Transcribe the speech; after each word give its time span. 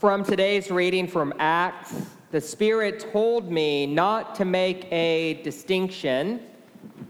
From 0.00 0.24
today's 0.24 0.70
reading 0.70 1.06
from 1.06 1.34
Acts, 1.38 1.92
the 2.30 2.40
Spirit 2.40 3.12
told 3.12 3.52
me 3.52 3.84
not 3.84 4.34
to 4.36 4.46
make 4.46 4.90
a 4.90 5.42
distinction 5.42 6.40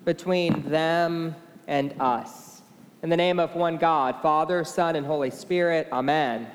between 0.04 0.68
them 0.68 1.36
and 1.68 1.94
us. 2.00 2.62
In 3.04 3.08
the 3.08 3.16
name 3.16 3.38
of 3.38 3.54
one 3.54 3.76
God, 3.76 4.16
Father, 4.20 4.64
Son, 4.64 4.96
and 4.96 5.06
Holy 5.06 5.30
Spirit, 5.30 5.86
Amen. 5.92 6.48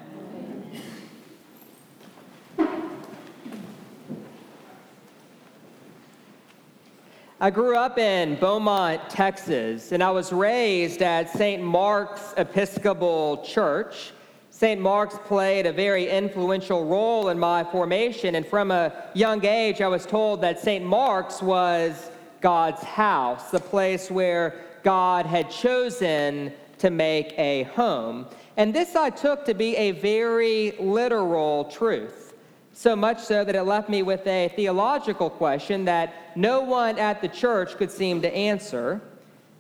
I 7.39 7.49
grew 7.49 7.77
up 7.77 7.97
in 7.97 8.35
Beaumont, 8.41 9.09
Texas, 9.09 9.93
and 9.93 10.03
I 10.03 10.11
was 10.11 10.33
raised 10.33 11.01
at 11.01 11.29
St. 11.29 11.63
Mark's 11.63 12.33
Episcopal 12.35 13.41
Church. 13.45 14.11
St. 14.57 14.79
Mark's 14.79 15.19
played 15.25 15.65
a 15.65 15.73
very 15.73 16.07
influential 16.07 16.85
role 16.85 17.27
in 17.27 17.37
my 17.37 17.61
formation, 17.61 18.35
and 18.35 18.47
from 18.47 18.71
a 18.71 18.93
young 19.13 19.43
age, 19.45 19.81
I 19.81 19.89
was 19.89 20.05
told 20.05 20.39
that 20.43 20.61
St. 20.61 20.83
Mark's 20.85 21.41
was 21.41 22.09
God's 22.39 22.81
house, 22.81 23.51
the 23.51 23.59
place 23.59 24.09
where 24.09 24.61
God 24.81 25.25
had 25.25 25.51
chosen 25.51 26.53
to 26.77 26.89
make 26.89 27.37
a 27.37 27.63
home. 27.63 28.27
And 28.55 28.73
this 28.73 28.95
I 28.95 29.09
took 29.09 29.43
to 29.43 29.53
be 29.53 29.75
a 29.75 29.91
very 29.91 30.71
literal 30.79 31.65
truth, 31.65 32.33
so 32.71 32.95
much 32.95 33.19
so 33.19 33.43
that 33.43 33.57
it 33.57 33.63
left 33.63 33.89
me 33.89 34.03
with 34.03 34.25
a 34.25 34.53
theological 34.55 35.29
question 35.29 35.83
that 35.83 36.37
no 36.37 36.61
one 36.61 36.97
at 36.97 37.21
the 37.21 37.27
church 37.27 37.75
could 37.75 37.91
seem 37.91 38.21
to 38.21 38.33
answer. 38.33 39.01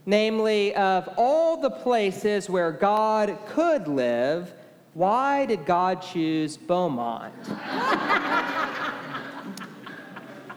Namely, 0.05 0.73
of 0.75 1.09
all 1.17 1.57
the 1.57 1.71
places 1.71 2.49
where 2.49 2.71
God 2.71 3.37
could 3.47 3.89
live, 3.89 4.53
why 4.95 5.45
did 5.45 5.65
God 5.65 6.01
choose 6.01 6.55
Beaumont? 6.55 7.33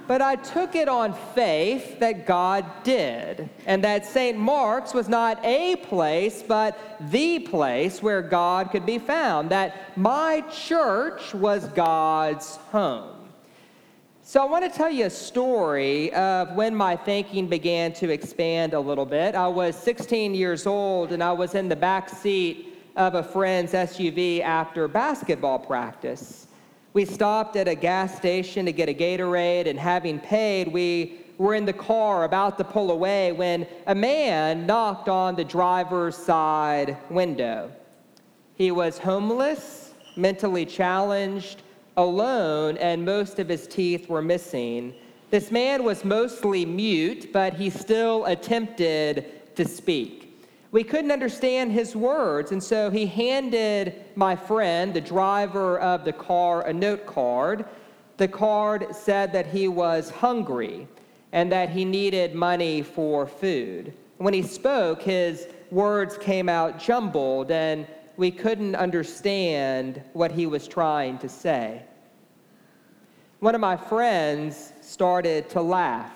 but 0.06 0.22
I 0.22 0.36
took 0.36 0.77
it 0.77 0.89
on 0.89 1.12
faith 1.34 1.98
that 1.98 2.25
God 2.25 2.64
did, 2.84 3.50
and 3.66 3.83
that 3.83 4.06
St. 4.06 4.39
Mark's 4.39 4.94
was 4.94 5.09
not 5.09 5.44
a 5.44 5.75
place, 5.77 6.44
but 6.47 6.78
the 7.11 7.41
place 7.41 8.00
where 8.00 8.22
God 8.22 8.70
could 8.70 8.86
be 8.86 9.00
found, 9.00 9.50
that 9.50 9.98
my 9.98 10.42
church 10.42 11.34
was 11.34 11.66
God's 11.70 12.59
home. 12.70 13.16
So, 14.22 14.41
I 14.41 14.44
want 14.44 14.62
to 14.62 14.70
tell 14.70 14.91
you 14.91 15.06
a 15.06 15.11
story 15.11 16.12
of 16.12 16.55
when 16.55 16.77
my 16.77 16.94
thinking 16.94 17.48
began 17.48 17.92
to 17.94 18.11
expand 18.11 18.72
a 18.72 18.81
little 18.81 19.06
bit. 19.06 19.34
I 19.34 19.48
was 19.48 19.75
16 19.75 20.34
years 20.34 20.64
old 20.66 21.11
and 21.11 21.25
I 21.25 21.33
was 21.33 21.56
in 21.56 21.69
the 21.69 21.77
back 21.77 22.09
seat 22.09 22.67
of 22.98 23.14
a 23.14 23.22
friend's 23.22 23.72
SUV 23.72 24.42
after 24.42 24.88
basketball 24.88 25.60
practice. 25.60 26.48
We 26.94 27.04
stopped 27.04 27.54
at 27.54 27.68
a 27.68 27.77
gas 27.77 28.16
station 28.16 28.66
to 28.66 28.72
get 28.72 28.88
a 28.88 28.94
Gatorade, 28.94 29.68
and 29.68 29.78
having 29.78 30.18
paid, 30.18 30.66
we 30.66 31.20
were 31.38 31.54
in 31.54 31.64
the 31.64 31.72
car 31.72 32.25
about 32.25 32.59
to 32.59 32.64
pull 32.64 32.91
away 32.91 33.31
when 33.31 33.69
a 33.86 33.94
man 33.94 34.66
knocked 34.66 35.09
on 35.09 35.36
the 35.36 35.44
driver's 35.44 36.16
side 36.16 36.97
window. 37.09 37.70
He 38.56 38.72
was 38.72 38.98
homeless, 38.98 39.94
mentally 40.16 40.66
challenged, 40.66 41.62
alone, 41.97 42.76
and 42.78 43.04
most 43.04 43.38
of 43.38 43.48
his 43.48 43.69
teeth 43.69 44.09
were 44.09 44.22
missing. 44.22 44.92
This 45.30 45.53
man 45.53 45.84
was 45.84 46.04
mostly 46.04 46.66
mute, 46.66 47.32
but 47.32 47.54
he 47.54 47.70
still 47.70 48.25
attempted 48.25 49.54
to 49.54 49.69
speak. 49.69 50.28
We 50.70 50.84
couldn't 50.84 51.12
understand 51.12 51.72
his 51.72 51.96
words, 51.96 52.52
and 52.52 52.62
so 52.62 52.90
he 52.90 53.06
handed 53.06 54.04
my 54.16 54.36
friend, 54.36 54.92
the 54.92 55.00
driver 55.00 55.80
of 55.80 56.04
the 56.04 56.12
car, 56.12 56.66
a 56.66 56.72
note 56.72 57.06
card. 57.06 57.64
The 58.18 58.28
card 58.28 58.88
said 58.94 59.32
that 59.32 59.46
he 59.46 59.68
was 59.68 60.10
hungry 60.10 60.86
and 61.32 61.50
that 61.52 61.70
he 61.70 61.86
needed 61.86 62.34
money 62.34 62.82
for 62.82 63.26
food. 63.26 63.94
When 64.18 64.34
he 64.34 64.42
spoke, 64.42 65.00
his 65.00 65.48
words 65.70 66.18
came 66.18 66.50
out 66.50 66.78
jumbled, 66.78 67.50
and 67.50 67.86
we 68.18 68.30
couldn't 68.30 68.74
understand 68.74 70.02
what 70.12 70.32
he 70.32 70.46
was 70.46 70.68
trying 70.68 71.16
to 71.18 71.28
say. 71.28 71.82
One 73.40 73.54
of 73.54 73.60
my 73.60 73.76
friends 73.76 74.72
started 74.82 75.48
to 75.50 75.62
laugh, 75.62 76.12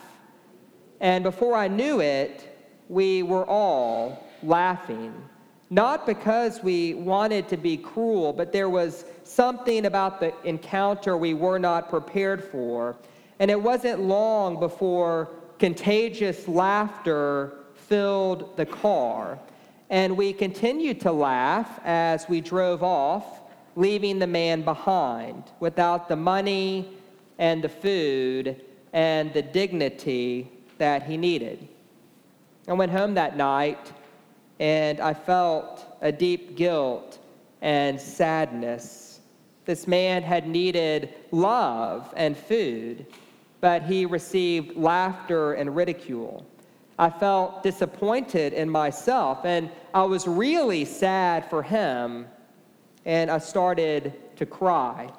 and 1.00 1.22
before 1.22 1.54
I 1.54 1.69
knew 1.69 2.00
it, 2.00 2.48
we 2.88 3.22
were 3.22 3.46
all 3.46 4.26
laughing. 4.42 5.12
Not 5.70 6.04
because 6.04 6.62
we 6.62 6.94
wanted 6.94 7.48
to 7.48 7.56
be 7.56 7.78
cruel, 7.78 8.32
but 8.32 8.53
there 8.53 8.69
was 8.69 9.06
something 9.25 9.86
about 9.86 10.20
the 10.20 10.34
encounter 10.44 11.16
we 11.16 11.32
were 11.32 11.58
not 11.58 11.88
prepared 11.88 12.44
for. 12.44 12.97
And 13.38 13.50
it 13.50 13.60
wasn't 13.60 14.00
long 14.00 14.60
before 14.60 15.31
contagious 15.58 16.47
laughter 16.47 17.54
filled 17.75 18.56
the 18.56 18.66
car. 18.66 19.38
And 19.88 20.16
we 20.16 20.32
continued 20.32 21.00
to 21.02 21.12
laugh 21.12 21.81
as 21.84 22.28
we 22.28 22.41
drove 22.41 22.82
off, 22.82 23.41
leaving 23.76 24.19
the 24.19 24.26
man 24.26 24.62
behind 24.62 25.44
without 25.60 26.08
the 26.08 26.16
money 26.16 26.88
and 27.38 27.62
the 27.62 27.69
food 27.69 28.60
and 28.92 29.32
the 29.32 29.42
dignity 29.42 30.50
that 30.78 31.02
he 31.02 31.16
needed. 31.16 31.66
I 32.69 32.75
went 32.75 32.92
home 32.92 33.14
that 33.14 33.36
night 33.36 33.92
and 34.62 35.00
I 35.00 35.12
felt 35.12 35.97
a 36.03 36.12
deep 36.12 36.55
guilt 36.55 37.19
and 37.62 38.00
sadness. 38.00 39.19
This 39.65 39.89
man 39.89 40.23
had 40.23 40.47
needed 40.47 41.15
love 41.33 42.15
and 42.17 42.37
food, 42.37 43.06
but 43.61 43.83
he 43.83 44.06
received 44.06 44.77
laughter 44.77 45.55
and 45.55 45.75
ridicule. 45.75 46.47
I 46.97 47.11
felt 47.11 47.65
disappointed 47.65 48.53
in 48.53 48.71
myself, 48.71 49.45
and 49.45 49.69
I 49.93 50.05
was 50.05 50.28
really 50.28 50.84
sad 50.84 51.50
for 51.50 51.65
him, 51.65 52.29
and 53.05 53.33
I 53.33 53.39
started 53.39 54.12
to 54.37 54.47
cry. 54.47 55.11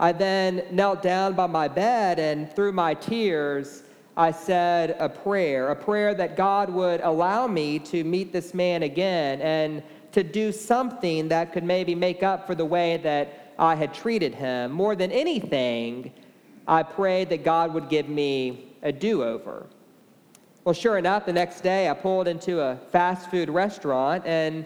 I 0.00 0.10
then 0.10 0.64
knelt 0.72 1.00
down 1.00 1.34
by 1.34 1.46
my 1.46 1.68
bed, 1.68 2.18
and 2.18 2.52
through 2.52 2.72
my 2.72 2.94
tears, 2.94 3.83
I 4.16 4.30
said 4.30 4.96
a 5.00 5.08
prayer, 5.08 5.70
a 5.70 5.76
prayer 5.76 6.14
that 6.14 6.36
God 6.36 6.70
would 6.70 7.00
allow 7.00 7.48
me 7.48 7.80
to 7.80 8.04
meet 8.04 8.32
this 8.32 8.54
man 8.54 8.84
again 8.84 9.40
and 9.40 9.82
to 10.12 10.22
do 10.22 10.52
something 10.52 11.28
that 11.28 11.52
could 11.52 11.64
maybe 11.64 11.96
make 11.96 12.22
up 12.22 12.46
for 12.46 12.54
the 12.54 12.64
way 12.64 12.98
that 12.98 13.54
I 13.58 13.74
had 13.74 13.92
treated 13.92 14.34
him. 14.34 14.70
More 14.70 14.94
than 14.94 15.10
anything, 15.10 16.12
I 16.68 16.84
prayed 16.84 17.28
that 17.30 17.42
God 17.42 17.74
would 17.74 17.88
give 17.88 18.08
me 18.08 18.76
a 18.82 18.92
do 18.92 19.24
over. 19.24 19.66
Well, 20.62 20.74
sure 20.74 20.96
enough, 20.96 21.26
the 21.26 21.32
next 21.32 21.62
day 21.62 21.88
I 21.90 21.94
pulled 21.94 22.28
into 22.28 22.60
a 22.60 22.76
fast 22.92 23.30
food 23.30 23.50
restaurant 23.50 24.24
and 24.26 24.64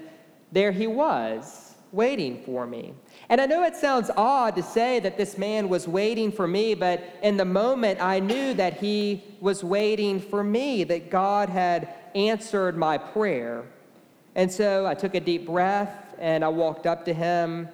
there 0.53 0.72
he 0.72 0.86
was 0.86 1.68
waiting 1.93 2.43
for 2.45 2.67
me. 2.67 2.95
And 3.29 3.41
I 3.41 3.47
know 3.47 3.65
it 3.65 3.77
sounds 3.77 4.11
odd 4.17 4.57
to 4.57 4.63
say 4.63 5.01
that 5.01 5.17
this 5.17 5.39
man 5.39 5.69
was 5.69 5.89
waiting 5.89 6.31
for 6.31 6.47
me, 6.47 6.75
but 6.75 7.03
in 7.23 7.37
the 7.37 7.45
moment 7.45 8.01
I 8.01 8.21
knew 8.21 8.55
that 8.55 8.79
he 8.79 9.25
was 9.41 9.65
waiting 9.65 10.21
for 10.21 10.45
me, 10.45 10.85
that 10.85 11.11
God 11.11 11.49
had 11.49 11.95
answered 12.15 12.77
my 12.77 12.99
prayer. 12.99 13.65
And 14.35 14.51
so 14.51 14.87
I 14.87 14.95
took 14.95 15.15
a 15.15 15.21
deep 15.21 15.47
breath 15.47 16.15
and 16.19 16.45
I 16.45 16.49
walked 16.49 16.87
up 16.87 17.05
to 17.07 17.15
him. 17.15 17.69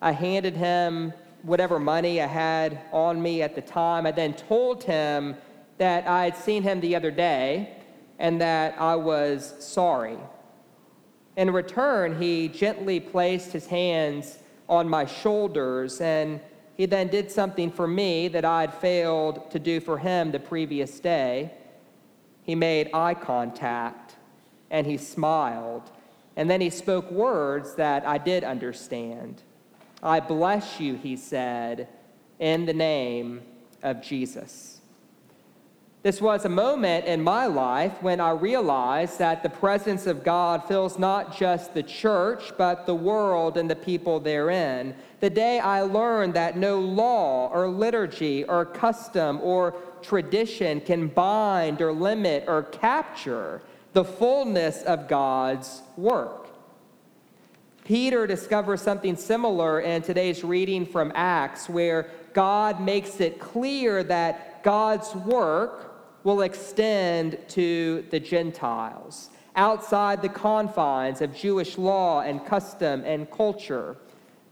I 0.00 0.12
handed 0.12 0.54
him 0.54 1.12
whatever 1.42 1.78
money 1.78 2.20
I 2.20 2.26
had 2.26 2.80
on 2.92 3.20
me 3.20 3.42
at 3.42 3.54
the 3.54 3.62
time. 3.62 4.06
I 4.06 4.10
then 4.10 4.34
told 4.34 4.82
him 4.84 5.36
that 5.78 6.06
I 6.06 6.24
had 6.24 6.36
seen 6.36 6.62
him 6.62 6.80
the 6.80 6.96
other 6.96 7.10
day 7.10 7.76
and 8.18 8.40
that 8.40 8.80
I 8.80 8.96
was 8.96 9.54
sorry. 9.58 10.18
In 11.36 11.50
return, 11.50 12.20
he 12.20 12.48
gently 12.48 12.98
placed 12.98 13.52
his 13.52 13.66
hands 13.66 14.38
on 14.68 14.88
my 14.88 15.04
shoulders. 15.04 16.00
And 16.00 16.40
he 16.76 16.86
then 16.86 17.08
did 17.08 17.30
something 17.30 17.70
for 17.70 17.86
me 17.86 18.28
that 18.28 18.44
I'd 18.44 18.72
failed 18.72 19.50
to 19.50 19.58
do 19.58 19.80
for 19.80 19.98
him 19.98 20.32
the 20.32 20.40
previous 20.40 20.98
day. 20.98 21.52
He 22.42 22.54
made 22.54 22.90
eye 22.94 23.14
contact 23.14 24.16
and 24.70 24.86
he 24.86 24.96
smiled. 24.96 25.90
And 26.36 26.50
then 26.50 26.60
he 26.60 26.70
spoke 26.70 27.10
words 27.10 27.74
that 27.76 28.06
I 28.06 28.18
did 28.18 28.44
understand. 28.44 29.42
I 30.02 30.20
bless 30.20 30.80
you, 30.80 30.94
he 30.94 31.16
said, 31.16 31.88
in 32.38 32.66
the 32.66 32.74
name 32.74 33.42
of 33.82 34.02
Jesus. 34.02 34.75
This 36.02 36.20
was 36.20 36.44
a 36.44 36.48
moment 36.48 37.06
in 37.06 37.20
my 37.20 37.46
life 37.46 38.00
when 38.00 38.20
I 38.20 38.30
realized 38.30 39.18
that 39.18 39.42
the 39.42 39.48
presence 39.48 40.06
of 40.06 40.22
God 40.22 40.62
fills 40.68 41.00
not 41.00 41.36
just 41.36 41.74
the 41.74 41.82
church, 41.82 42.52
but 42.56 42.86
the 42.86 42.94
world 42.94 43.56
and 43.56 43.68
the 43.68 43.74
people 43.74 44.20
therein. 44.20 44.94
The 45.18 45.30
day 45.30 45.58
I 45.58 45.80
learned 45.80 46.34
that 46.34 46.56
no 46.56 46.78
law 46.78 47.48
or 47.48 47.68
liturgy 47.68 48.44
or 48.44 48.64
custom 48.64 49.40
or 49.42 49.74
tradition 50.02 50.80
can 50.80 51.08
bind 51.08 51.82
or 51.82 51.92
limit 51.92 52.44
or 52.46 52.62
capture 52.62 53.62
the 53.92 54.04
fullness 54.04 54.82
of 54.82 55.08
God's 55.08 55.82
work. 55.96 56.46
Peter 57.84 58.26
discovers 58.26 58.82
something 58.82 59.16
similar 59.16 59.80
in 59.80 60.02
today's 60.02 60.42
reading 60.44 60.84
from 60.84 61.12
Acts, 61.14 61.68
where 61.68 62.10
God 62.32 62.80
makes 62.80 63.20
it 63.20 63.38
clear 63.40 64.02
that 64.04 64.55
God's 64.66 65.14
work 65.14 65.94
will 66.24 66.40
extend 66.40 67.38
to 67.50 68.04
the 68.10 68.18
Gentiles 68.18 69.30
outside 69.54 70.20
the 70.20 70.28
confines 70.28 71.20
of 71.20 71.36
Jewish 71.36 71.78
law 71.78 72.22
and 72.22 72.44
custom 72.44 73.04
and 73.06 73.30
culture. 73.30 73.96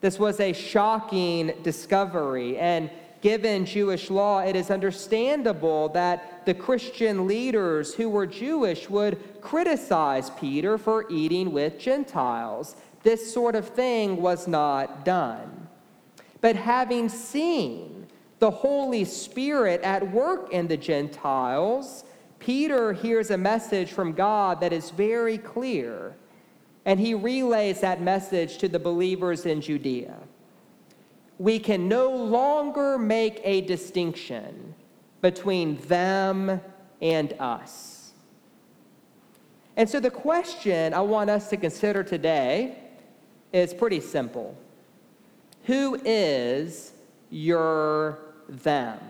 This 0.01 0.17
was 0.17 0.39
a 0.39 0.53
shocking 0.53 1.53
discovery, 1.65 2.57
and 2.59 2.93
given 3.23 3.67
Jewish 3.67 4.09
law, 4.09 4.39
it 4.39 4.55
is 4.55 4.71
understandable 4.71 5.89
that 5.89 6.47
the 6.47 6.55
Christian 6.55 7.27
leaders 7.27 7.93
who 7.93 8.09
were 8.09 8.29
Jewish 8.29 8.89
would 8.89 9.19
criticize 9.41 10.31
Peter 10.39 10.79
for 10.79 11.11
eating 11.11 11.51
with 11.51 11.77
Gentiles. 11.81 12.77
This 13.03 13.35
sort 13.35 13.57
of 13.57 13.69
thing 13.69 14.23
was 14.23 14.47
not 14.47 15.05
done. 15.05 15.67
But 16.41 16.55
having 16.55 17.09
seen 17.09 18.04
the 18.39 18.51
Holy 18.51 19.05
Spirit 19.05 19.81
at 19.83 20.11
work 20.11 20.53
in 20.53 20.67
the 20.69 20.77
Gentiles, 20.77 22.05
Peter 22.39 22.93
hears 22.93 23.31
a 23.31 23.39
message 23.39 23.93
from 23.93 24.13
God 24.13 24.61
that 24.61 24.73
is 24.73 24.91
very 24.91 25.39
clear, 25.39 26.15
and 26.85 27.01
he 27.01 27.15
relays 27.15 27.81
that 27.81 28.03
message 28.03 28.59
to 28.59 28.69
the 28.69 28.79
believers 28.79 29.47
in 29.47 29.61
Judea. 29.61 30.17
We 31.39 31.59
can 31.59 31.89
no 31.89 32.11
longer 32.11 32.99
make 32.99 33.41
a 33.45 33.63
distinction 33.63 34.75
between 35.21 35.79
them 35.89 36.61
and 37.01 37.33
us. 37.41 38.13
And 39.77 39.89
so 39.89 39.99
the 39.99 40.11
question 40.11 40.95
I 40.95 41.01
want 41.01 41.31
us 41.31 41.49
to 41.51 41.57
consider 41.57 42.05
today 42.05 42.79
is 43.53 43.73
pretty 43.73 44.01
simple 44.01 44.57
Who 45.65 45.99
is 46.05 46.94
your 47.35 48.19
them? 48.49 49.01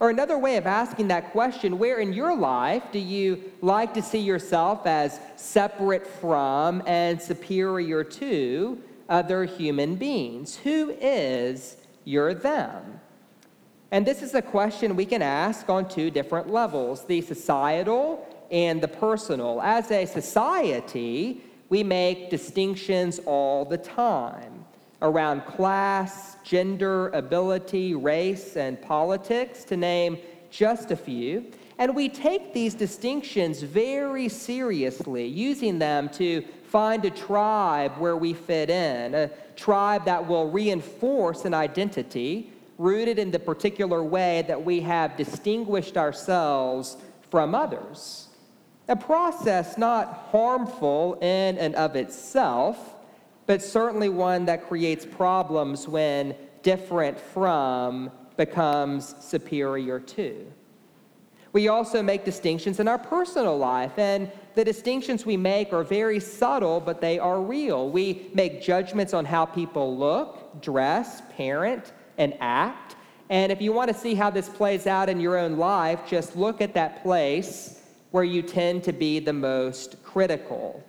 Or 0.00 0.10
another 0.10 0.38
way 0.38 0.56
of 0.56 0.66
asking 0.66 1.08
that 1.08 1.32
question, 1.32 1.78
where 1.78 1.98
in 1.98 2.12
your 2.12 2.36
life 2.36 2.84
do 2.92 2.98
you 2.98 3.52
like 3.60 3.92
to 3.94 4.02
see 4.02 4.20
yourself 4.20 4.86
as 4.86 5.20
separate 5.36 6.06
from 6.06 6.82
and 6.86 7.20
superior 7.20 8.04
to 8.04 8.80
other 9.08 9.44
human 9.44 9.96
beings? 9.96 10.56
Who 10.56 10.94
is 11.00 11.76
your 12.04 12.32
them? 12.32 13.00
And 13.90 14.06
this 14.06 14.22
is 14.22 14.34
a 14.34 14.42
question 14.42 14.96
we 14.96 15.06
can 15.06 15.22
ask 15.22 15.68
on 15.68 15.88
two 15.88 16.10
different 16.10 16.48
levels 16.48 17.04
the 17.06 17.20
societal 17.20 18.26
and 18.50 18.80
the 18.80 18.88
personal. 18.88 19.60
As 19.60 19.90
a 19.90 20.06
society, 20.06 21.42
we 21.68 21.82
make 21.82 22.30
distinctions 22.30 23.18
all 23.26 23.64
the 23.64 23.78
time 23.78 24.57
around 25.00 25.44
class, 25.46 26.36
gender, 26.42 27.08
ability, 27.10 27.94
race, 27.94 28.56
and 28.56 28.80
politics, 28.80 29.64
to 29.64 29.76
name 29.76 30.18
just 30.50 30.90
a 30.90 30.96
few. 30.96 31.46
And 31.78 31.94
we 31.94 32.08
take 32.08 32.52
these 32.52 32.74
distinctions 32.74 33.62
very 33.62 34.28
seriously, 34.28 35.26
using 35.26 35.78
them 35.78 36.08
to 36.10 36.42
find 36.64 37.04
a 37.04 37.10
tribe 37.10 37.92
where 37.98 38.16
we 38.16 38.34
fit 38.34 38.68
in, 38.68 39.14
a 39.14 39.30
tribe 39.54 40.04
that 40.04 40.26
will 40.26 40.50
reinforce 40.50 41.44
an 41.44 41.54
identity 41.54 42.52
rooted 42.78 43.18
in 43.18 43.30
the 43.30 43.38
particular 43.38 44.02
way 44.02 44.44
that 44.46 44.64
we 44.64 44.80
have 44.80 45.16
distinguished 45.16 45.96
ourselves 45.96 46.96
from 47.30 47.54
others. 47.54 48.28
A 48.88 48.96
process 48.96 49.76
not 49.76 50.28
harmful 50.30 51.18
in 51.20 51.58
and 51.58 51.74
of 51.74 51.94
itself 51.94 52.94
but 53.48 53.62
certainly 53.62 54.10
one 54.10 54.44
that 54.44 54.68
creates 54.68 55.06
problems 55.06 55.88
when 55.88 56.34
different 56.62 57.18
from 57.18 58.10
becomes 58.36 59.14
superior 59.20 59.98
to. 59.98 60.46
We 61.54 61.68
also 61.68 62.02
make 62.02 62.26
distinctions 62.26 62.78
in 62.78 62.86
our 62.86 62.98
personal 62.98 63.56
life, 63.56 63.98
and 63.98 64.30
the 64.54 64.64
distinctions 64.64 65.24
we 65.24 65.38
make 65.38 65.72
are 65.72 65.82
very 65.82 66.20
subtle, 66.20 66.78
but 66.78 67.00
they 67.00 67.18
are 67.18 67.40
real. 67.40 67.88
We 67.88 68.28
make 68.34 68.60
judgments 68.60 69.14
on 69.14 69.24
how 69.24 69.46
people 69.46 69.96
look, 69.96 70.60
dress, 70.60 71.22
parent, 71.34 71.94
and 72.18 72.34
act. 72.40 72.96
And 73.30 73.50
if 73.50 73.62
you 73.62 73.72
want 73.72 73.88
to 73.88 73.96
see 73.96 74.14
how 74.14 74.28
this 74.28 74.50
plays 74.50 74.86
out 74.86 75.08
in 75.08 75.20
your 75.20 75.38
own 75.38 75.56
life, 75.56 76.00
just 76.06 76.36
look 76.36 76.60
at 76.60 76.74
that 76.74 77.02
place 77.02 77.80
where 78.10 78.24
you 78.24 78.42
tend 78.42 78.84
to 78.84 78.92
be 78.92 79.20
the 79.20 79.32
most 79.32 80.02
critical 80.02 80.84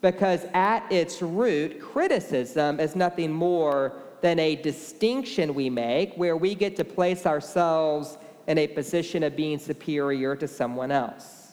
because 0.00 0.46
at 0.54 0.90
its 0.90 1.20
root, 1.20 1.80
criticism 1.80 2.80
is 2.80 2.96
nothing 2.96 3.32
more 3.32 3.94
than 4.20 4.38
a 4.38 4.56
distinction 4.56 5.54
we 5.54 5.70
make 5.70 6.14
where 6.14 6.36
we 6.36 6.54
get 6.54 6.76
to 6.76 6.84
place 6.84 7.26
ourselves 7.26 8.18
in 8.46 8.58
a 8.58 8.66
position 8.66 9.22
of 9.22 9.36
being 9.36 9.58
superior 9.58 10.34
to 10.36 10.48
someone 10.48 10.90
else. 10.90 11.52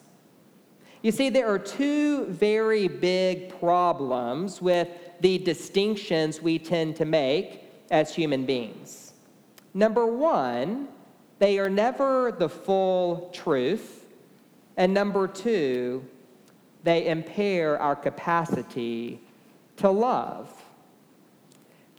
You 1.02 1.12
see, 1.12 1.30
there 1.30 1.48
are 1.48 1.60
two 1.60 2.26
very 2.26 2.88
big 2.88 3.58
problems 3.60 4.62
with 4.62 4.90
the 5.22 5.38
distinctions 5.38 6.42
we 6.42 6.60
tend 6.60 6.96
to 6.98 7.06
make 7.06 7.64
as 7.92 8.14
human 8.14 8.46
beings. 8.46 9.14
Number 9.74 10.06
one, 10.08 10.88
they 11.40 11.60
are 11.60 11.70
never 11.70 12.32
the 12.32 12.50
full 12.50 13.30
truth. 13.34 14.06
And 14.76 14.94
number 14.94 15.28
two, 15.28 16.04
they 16.88 17.08
impair 17.08 17.78
our 17.82 17.98
capacity 17.98 19.20
to 19.76 19.90
love. 19.90 20.50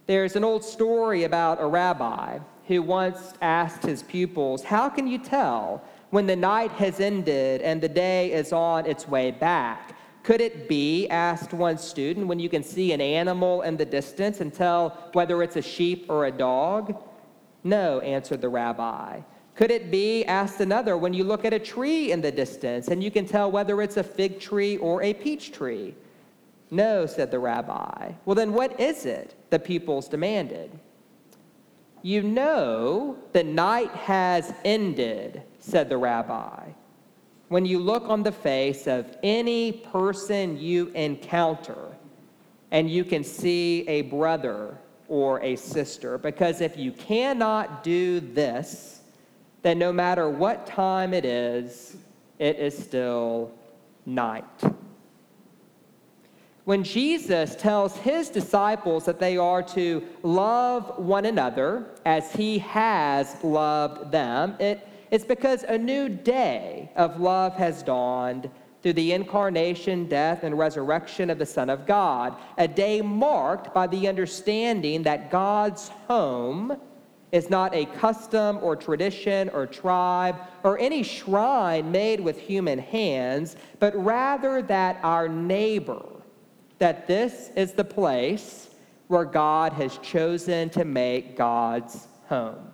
There's 0.06 0.34
an 0.34 0.44
old 0.44 0.64
story 0.64 1.24
about 1.24 1.60
a 1.60 1.66
rabbi 1.66 2.38
who 2.66 2.80
once 2.80 3.34
asked 3.42 3.82
his 3.82 4.02
pupils, 4.02 4.64
How 4.64 4.88
can 4.88 5.06
you 5.06 5.18
tell 5.18 5.84
when 6.08 6.26
the 6.26 6.36
night 6.36 6.70
has 6.72 7.00
ended 7.00 7.60
and 7.60 7.82
the 7.82 7.88
day 7.88 8.32
is 8.32 8.50
on 8.50 8.86
its 8.86 9.06
way 9.06 9.30
back? 9.30 9.94
Could 10.22 10.40
it 10.40 10.70
be, 10.70 11.06
asked 11.08 11.52
one 11.52 11.76
student, 11.76 12.26
when 12.26 12.38
you 12.38 12.48
can 12.48 12.62
see 12.62 12.92
an 12.92 13.02
animal 13.02 13.60
in 13.62 13.76
the 13.76 13.84
distance 13.84 14.40
and 14.40 14.52
tell 14.52 15.10
whether 15.12 15.42
it's 15.42 15.56
a 15.56 15.62
sheep 15.62 16.06
or 16.08 16.24
a 16.24 16.32
dog? 16.32 16.98
No, 17.62 18.00
answered 18.00 18.40
the 18.40 18.48
rabbi. 18.48 19.20
Could 19.58 19.72
it 19.72 19.90
be, 19.90 20.24
asked 20.26 20.60
another, 20.60 20.96
when 20.96 21.12
you 21.12 21.24
look 21.24 21.44
at 21.44 21.52
a 21.52 21.58
tree 21.58 22.12
in 22.12 22.20
the 22.20 22.30
distance 22.30 22.86
and 22.86 23.02
you 23.02 23.10
can 23.10 23.26
tell 23.26 23.50
whether 23.50 23.82
it's 23.82 23.96
a 23.96 24.04
fig 24.04 24.38
tree 24.38 24.76
or 24.76 25.02
a 25.02 25.12
peach 25.12 25.50
tree? 25.50 25.96
No, 26.70 27.06
said 27.06 27.32
the 27.32 27.40
rabbi. 27.40 28.12
Well, 28.24 28.36
then 28.36 28.52
what 28.52 28.78
is 28.78 29.04
it? 29.04 29.34
The 29.50 29.58
pupils 29.58 30.06
demanded. 30.06 30.70
You 32.02 32.22
know 32.22 33.18
the 33.32 33.42
night 33.42 33.90
has 33.90 34.54
ended, 34.64 35.42
said 35.58 35.88
the 35.88 35.98
rabbi, 35.98 36.68
when 37.48 37.66
you 37.66 37.80
look 37.80 38.04
on 38.08 38.22
the 38.22 38.30
face 38.30 38.86
of 38.86 39.16
any 39.24 39.72
person 39.72 40.56
you 40.56 40.92
encounter 40.94 41.96
and 42.70 42.88
you 42.88 43.02
can 43.02 43.24
see 43.24 43.88
a 43.88 44.02
brother 44.02 44.78
or 45.08 45.42
a 45.42 45.56
sister. 45.56 46.16
Because 46.16 46.60
if 46.60 46.76
you 46.76 46.92
cannot 46.92 47.82
do 47.82 48.20
this, 48.20 48.97
that 49.62 49.76
no 49.76 49.92
matter 49.92 50.28
what 50.28 50.66
time 50.66 51.12
it 51.12 51.24
is, 51.24 51.96
it 52.38 52.56
is 52.56 52.76
still 52.76 53.52
night. 54.06 54.44
When 56.64 56.84
Jesus 56.84 57.56
tells 57.56 57.96
his 57.96 58.28
disciples 58.28 59.06
that 59.06 59.18
they 59.18 59.38
are 59.38 59.62
to 59.62 60.02
love 60.22 60.98
one 60.98 61.24
another 61.24 61.86
as 62.04 62.30
he 62.32 62.58
has 62.58 63.42
loved 63.42 64.12
them, 64.12 64.54
it, 64.60 64.86
it's 65.10 65.24
because 65.24 65.62
a 65.64 65.78
new 65.78 66.10
day 66.10 66.92
of 66.94 67.20
love 67.20 67.54
has 67.56 67.82
dawned 67.82 68.50
through 68.82 68.92
the 68.92 69.12
incarnation, 69.12 70.06
death, 70.06 70.44
and 70.44 70.58
resurrection 70.58 71.30
of 71.30 71.38
the 71.38 71.46
Son 71.46 71.70
of 71.70 71.86
God, 71.86 72.36
a 72.58 72.68
day 72.68 73.00
marked 73.00 73.72
by 73.72 73.86
the 73.86 74.06
understanding 74.06 75.02
that 75.02 75.30
God's 75.30 75.88
home 76.06 76.78
is 77.32 77.50
not 77.50 77.74
a 77.74 77.84
custom 77.86 78.58
or 78.62 78.74
tradition 78.74 79.48
or 79.50 79.66
tribe 79.66 80.36
or 80.62 80.78
any 80.78 81.02
shrine 81.02 81.90
made 81.90 82.20
with 82.20 82.38
human 82.38 82.78
hands, 82.78 83.56
but 83.78 83.94
rather 84.02 84.62
that 84.62 84.98
our 85.02 85.28
neighbor, 85.28 86.06
that 86.78 87.06
this 87.06 87.50
is 87.54 87.72
the 87.72 87.84
place 87.84 88.70
where 89.08 89.24
God 89.24 89.72
has 89.74 89.98
chosen 89.98 90.70
to 90.70 90.84
make 90.84 91.36
God's 91.36 92.06
home. 92.28 92.70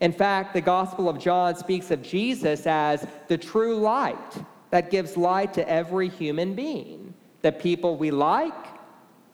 In 0.00 0.12
fact, 0.12 0.54
the 0.54 0.60
Gospel 0.62 1.08
of 1.08 1.18
John 1.18 1.54
speaks 1.56 1.90
of 1.90 2.02
Jesus 2.02 2.66
as 2.66 3.06
the 3.28 3.36
true 3.36 3.76
light 3.76 4.44
that 4.70 4.90
gives 4.90 5.16
light 5.16 5.52
to 5.54 5.68
every 5.68 6.08
human 6.08 6.54
being. 6.54 7.12
The 7.42 7.52
people 7.52 7.96
we 7.96 8.10
like, 8.10 8.54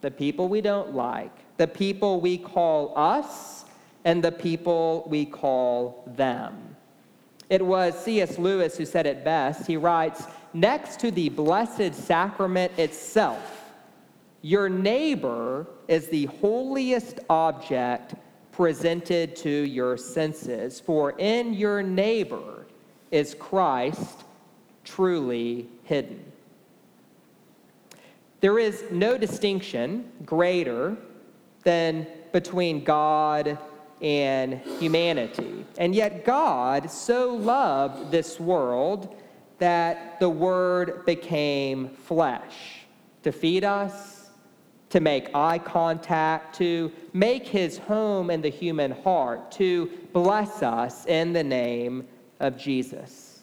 the 0.01 0.11
people 0.11 0.49
we 0.49 0.61
don't 0.61 0.95
like, 0.95 1.57
the 1.57 1.69
people 1.69 2.21
we 2.21 2.39
call 2.39 2.93
us, 2.97 3.66
and 4.07 4.23
the 4.23 4.31
people 4.31 5.05
we 5.09 5.27
call 5.27 6.05
them. 6.17 6.77
It 7.51 7.65
was 7.65 7.99
C.S. 8.05 8.39
Lewis 8.39 8.79
who 8.79 8.87
said 8.87 9.05
it 9.05 9.25
best. 9.25 9.67
He 9.67 9.77
writes 9.77 10.27
Next 10.55 11.01
to 11.01 11.11
the 11.11 11.29
Blessed 11.29 11.93
Sacrament 11.93 12.73
itself, 12.79 13.73
your 14.43 14.69
neighbor 14.69 15.67
is 15.89 16.07
the 16.07 16.27
holiest 16.27 17.19
object 17.29 18.15
presented 18.53 19.35
to 19.37 19.51
your 19.51 19.97
senses, 19.97 20.79
for 20.79 21.11
in 21.19 21.53
your 21.53 21.83
neighbor 21.83 22.65
is 23.11 23.35
Christ 23.35 24.23
truly 24.85 25.69
hidden. 25.83 26.25
There 28.41 28.61
is 28.61 28.85
no 28.93 29.19
distinction 29.19 30.13
greater 30.25 30.97
than 31.65 32.07
between 32.33 32.85
God 32.85 33.59
and 34.01 34.55
humanity. 34.79 35.65
And 35.79 35.95
yet, 35.95 36.25
God 36.25 36.91
so 36.91 37.35
loved 37.35 38.11
this 38.11 38.39
world 38.39 39.17
that 39.59 40.21
the 40.21 40.29
Word 40.29 41.07
became 41.07 41.89
flesh 41.89 42.81
to 43.23 43.33
feed 43.33 43.65
us, 43.65 44.31
to 44.91 45.01
make 45.01 45.35
eye 45.35 45.59
contact, 45.59 46.55
to 46.57 46.93
make 47.13 47.47
his 47.47 47.79
home 47.79 48.31
in 48.31 48.41
the 48.41 48.49
human 48.49 48.93
heart, 48.93 49.51
to 49.53 49.91
bless 50.13 50.63
us 50.63 51.07
in 51.07 51.33
the 51.33 51.43
name 51.43 52.07
of 52.41 52.57
Jesus. 52.57 53.41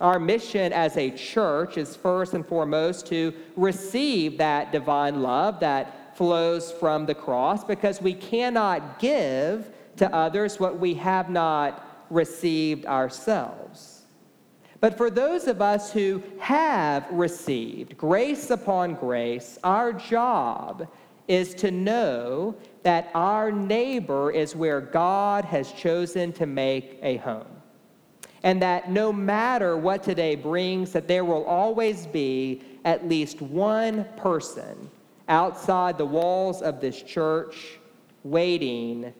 Our 0.00 0.18
mission 0.18 0.72
as 0.72 0.96
a 0.96 1.10
church 1.10 1.78
is 1.78 1.94
first 1.94 2.34
and 2.34 2.44
foremost 2.44 3.06
to 3.06 3.32
receive 3.56 4.36
that 4.38 4.72
divine 4.72 5.22
love 5.22 5.60
flows 6.14 6.72
from 6.72 7.06
the 7.06 7.14
cross 7.14 7.64
because 7.64 8.00
we 8.00 8.14
cannot 8.14 8.98
give 8.98 9.70
to 9.96 10.14
others 10.14 10.58
what 10.58 10.78
we 10.78 10.94
have 10.94 11.30
not 11.30 12.06
received 12.10 12.86
ourselves. 12.86 14.02
But 14.80 14.96
for 14.96 15.10
those 15.10 15.46
of 15.46 15.62
us 15.62 15.92
who 15.92 16.22
have 16.40 17.06
received 17.10 17.96
grace 17.96 18.50
upon 18.50 18.94
grace, 18.94 19.58
our 19.62 19.92
job 19.92 20.88
is 21.28 21.54
to 21.54 21.70
know 21.70 22.56
that 22.82 23.10
our 23.14 23.52
neighbor 23.52 24.32
is 24.32 24.56
where 24.56 24.80
God 24.80 25.44
has 25.44 25.72
chosen 25.72 26.32
to 26.32 26.46
make 26.46 26.98
a 27.00 27.18
home. 27.18 27.46
And 28.42 28.60
that 28.60 28.90
no 28.90 29.12
matter 29.12 29.76
what 29.76 30.02
today 30.02 30.34
brings, 30.34 30.90
that 30.92 31.06
there 31.06 31.24
will 31.24 31.44
always 31.44 32.08
be 32.08 32.62
at 32.84 33.08
least 33.08 33.40
one 33.40 34.04
person 34.16 34.90
outside 35.28 35.98
the 35.98 36.06
walls 36.06 36.62
of 36.62 36.80
this 36.80 37.02
church 37.02 37.78
waiting 38.24 39.12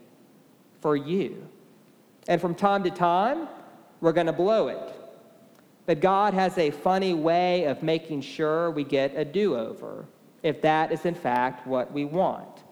for 0.80 0.96
you. 0.96 1.46
And 2.28 2.40
from 2.40 2.54
time 2.54 2.82
to 2.84 2.90
time, 2.90 3.48
we're 4.00 4.12
going 4.12 4.26
to 4.26 4.32
blow 4.32 4.68
it. 4.68 4.94
But 5.86 6.00
God 6.00 6.34
has 6.34 6.56
a 6.58 6.70
funny 6.70 7.14
way 7.14 7.64
of 7.64 7.82
making 7.82 8.20
sure 8.20 8.70
we 8.70 8.84
get 8.84 9.12
a 9.16 9.24
do 9.24 9.56
over, 9.56 10.06
if 10.42 10.62
that 10.62 10.92
is 10.92 11.04
in 11.04 11.14
fact 11.14 11.66
what 11.66 11.92
we 11.92 12.04
want. 12.04 12.62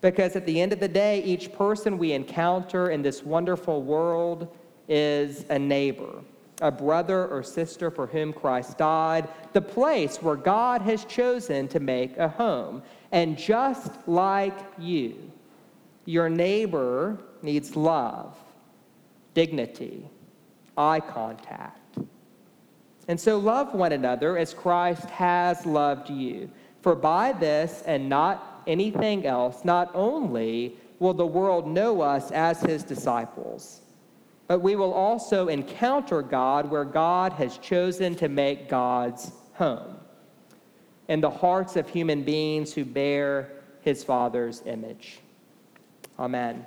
Because 0.00 0.36
at 0.36 0.44
the 0.44 0.60
end 0.60 0.72
of 0.74 0.80
the 0.80 0.88
day, 0.88 1.22
each 1.22 1.52
person 1.52 1.96
we 1.96 2.12
encounter 2.12 2.90
in 2.90 3.00
this 3.00 3.22
wonderful 3.22 3.82
world 3.82 4.54
is 4.88 5.46
a 5.48 5.58
neighbor 5.58 6.22
a 6.64 6.70
brother 6.70 7.26
or 7.26 7.42
sister 7.42 7.90
for 7.90 8.06
whom 8.06 8.32
Christ 8.32 8.78
died, 8.78 9.28
the 9.52 9.60
place 9.60 10.22
where 10.22 10.34
God 10.34 10.80
has 10.80 11.04
chosen 11.04 11.68
to 11.68 11.78
make 11.78 12.16
a 12.16 12.26
home. 12.26 12.82
And 13.12 13.36
just 13.36 13.92
like 14.08 14.58
you, 14.78 15.30
your 16.06 16.30
neighbor 16.30 17.18
needs 17.42 17.76
love, 17.76 18.34
dignity, 19.34 20.08
eye 20.78 21.00
contact. 21.00 21.98
And 23.08 23.20
so 23.20 23.36
love 23.38 23.74
one 23.74 23.92
another 23.92 24.38
as 24.38 24.54
Christ 24.54 25.10
has 25.10 25.66
loved 25.66 26.08
you. 26.08 26.50
For 26.80 26.94
by 26.94 27.32
this 27.32 27.82
and 27.84 28.08
not 28.08 28.62
anything 28.66 29.26
else, 29.26 29.66
not 29.66 29.90
only 29.92 30.76
will 30.98 31.12
the 31.12 31.26
world 31.26 31.66
know 31.66 32.00
us 32.00 32.30
as 32.30 32.62
his 32.62 32.82
disciples, 32.82 33.82
but 34.46 34.60
we 34.60 34.76
will 34.76 34.92
also 34.92 35.48
encounter 35.48 36.22
God 36.22 36.70
where 36.70 36.84
God 36.84 37.32
has 37.34 37.58
chosen 37.58 38.14
to 38.16 38.28
make 38.28 38.68
God's 38.68 39.32
home 39.54 39.96
in 41.08 41.20
the 41.20 41.30
hearts 41.30 41.76
of 41.76 41.88
human 41.88 42.22
beings 42.22 42.72
who 42.72 42.84
bear 42.84 43.52
his 43.82 44.02
Father's 44.02 44.62
image. 44.66 45.20
Amen. 46.18 46.64